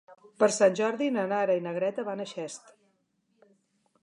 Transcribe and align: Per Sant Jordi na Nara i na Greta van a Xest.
Per 0.43 0.47
Sant 0.55 0.77
Jordi 0.79 1.11
na 1.19 1.27
Nara 1.33 1.59
i 1.59 1.63
na 1.67 1.75
Greta 1.77 2.09
van 2.11 2.25
a 2.25 2.29
Xest. 2.35 2.77